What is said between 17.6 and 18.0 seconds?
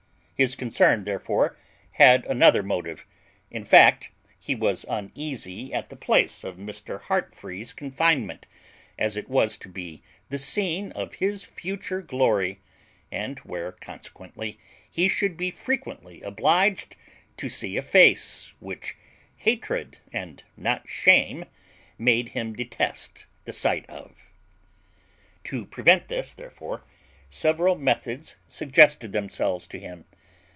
a